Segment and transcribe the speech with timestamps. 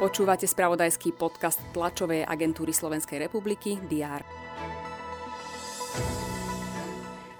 [0.00, 4.24] Počúvate spravodajský podcast tlačovej agentúry Slovenskej republiky DR.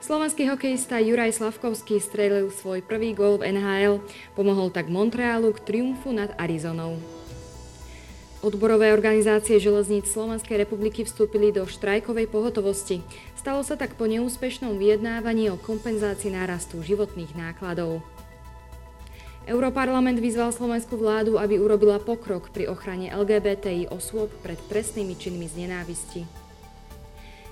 [0.04, 4.04] Slovenský hokejista Juraj Slavkovský strelil svoj prvý gól v NHL,
[4.36, 7.00] pomohol tak Montrealu k triumfu nad Arizonou.
[8.44, 13.00] Odborové organizácie železníc Slovenskej republiky vstúpili do štrajkovej pohotovosti.
[13.36, 18.04] Stalo sa tak po neúspešnom vyjednávaní o kompenzácii nárastu životných nákladov.
[19.48, 25.64] Europarlament vyzval slovenskú vládu, aby urobila pokrok pri ochrane LGBTI osôb pred trestnými činmi z
[25.64, 26.22] nenávisti.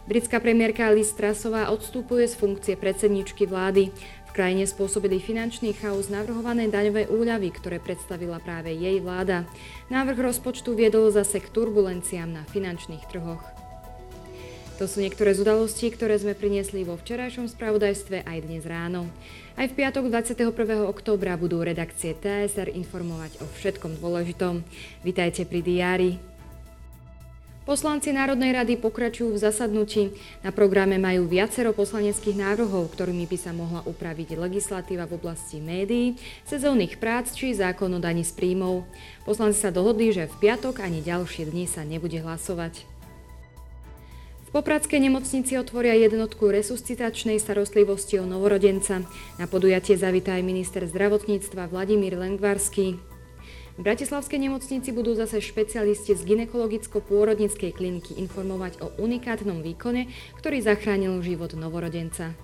[0.08, 3.92] Britská premiérka Liz Trasová odstupuje z funkcie predsedničky vlády.
[4.28, 9.44] V krajine spôsobili finančný chaos navrhované daňové úľavy, ktoré predstavila práve jej vláda.
[9.92, 13.67] Návrh rozpočtu viedol zase k turbulenciám na finančných trhoch.
[14.78, 19.10] To sú niektoré z udalostí, ktoré sme priniesli vo včerajšom spravodajstve aj dnes ráno.
[19.58, 20.54] Aj v piatok 21.
[20.86, 24.62] októbra budú redakcie TSR informovať o všetkom dôležitom.
[25.02, 26.10] Vitajte pri diári.
[27.66, 30.14] Poslanci Národnej rady pokračujú v zasadnutí.
[30.46, 36.14] Na programe majú viacero poslaneckých návrhov, ktorými by sa mohla upraviť legislatíva v oblasti médií,
[36.46, 38.86] sezónnych prác či zákon o daní z príjmov.
[39.26, 42.97] Poslanci sa dohodli, že v piatok ani ďalšie dni sa nebude hlasovať.
[44.58, 49.06] Popradskej nemocnici otvoria jednotku resuscitačnej starostlivosti o novorodenca.
[49.38, 52.98] Na podujatie zavítá aj minister zdravotníctva Vladimír Lengvarský.
[53.78, 60.10] V Bratislavskej nemocnici budú zase špecialisti z ginekologicko-pôrodnickej kliniky informovať o unikátnom výkone,
[60.42, 62.34] ktorý zachránil život novorodenca.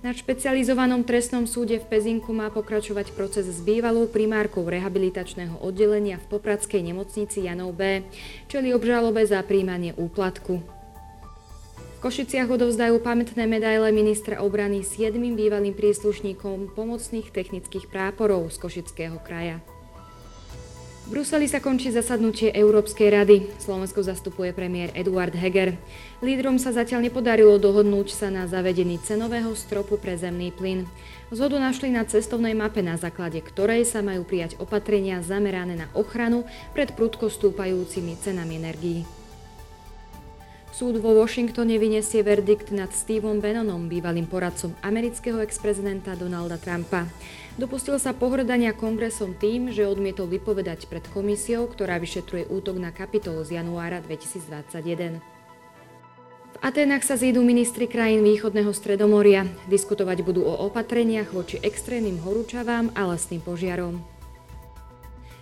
[0.00, 6.40] Na špecializovanom trestnom súde v Pezinku má pokračovať proces s bývalou primárkou rehabilitačného oddelenia v
[6.40, 8.00] Popradskej nemocnici Janov B,
[8.48, 10.64] čeli obžalobe za príjmanie úplatku.
[11.76, 19.20] V Košiciach odovzdajú pamätné medaile ministra obrany siedmým bývalým príslušníkom pomocných technických práporov z Košického
[19.20, 19.60] kraja.
[21.10, 23.36] Bruseli sa končí zasadnutie Európskej rady.
[23.58, 25.74] Slovensko zastupuje premiér Eduard Heger.
[26.22, 30.86] Lídrom sa zatiaľ nepodarilo dohodnúť sa na zavedení cenového stropu pre zemný plyn.
[31.34, 36.46] Zhodu našli na cestovnej mape, na základe ktorej sa majú prijať opatrenia zamerané na ochranu
[36.78, 39.02] pred prudko stúpajúcimi cenami energií.
[40.70, 47.10] Súd vo Washingtone vyniesie verdikt nad Steveom Bannonom, bývalým poradcom amerického ex-prezidenta Donalda Trumpa.
[47.58, 53.42] Dopustil sa pohrdania kongresom tým, že odmietol vypovedať pred komisiou, ktorá vyšetruje útok na kapitol
[53.42, 55.18] z januára 2021.
[56.54, 59.50] V Aténach sa zídu ministri krajín východného stredomoria.
[59.66, 64.19] Diskutovať budú o opatreniach voči extrémnym horúčavám a lesným požiarom.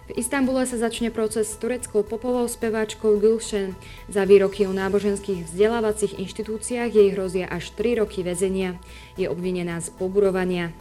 [0.08, 3.76] V Istambule sa začne proces s tureckou popovou speváčkou Gülšen.
[4.08, 8.80] Za výroky o náboženských vzdelávacích inštitúciách jej hrozia až 3 roky väzenia.
[9.20, 10.72] Je obvinená z poburovania.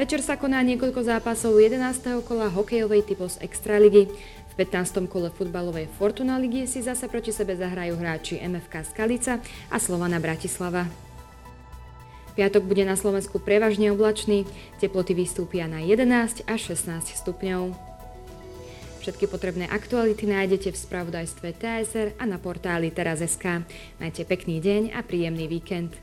[0.00, 2.24] Večer sa koná niekoľko zápasov 11.
[2.24, 4.08] kola hokejovej typos Extraligy.
[4.08, 5.04] V 15.
[5.04, 9.36] kole futbalovej Fortuna ligy si zase proti sebe zahrajú hráči MFK Skalica
[9.68, 11.11] a Slovana Bratislava.
[12.32, 14.48] Piatok bude na Slovensku prevažne oblačný,
[14.80, 17.92] teploty vystúpia na 11 až 16 stupňov.
[19.02, 23.66] Všetky potrebné aktuality nájdete v spravodajstve TSR a na portáli teraz.sk.
[23.98, 25.98] Majte pekný deň a príjemný víkend.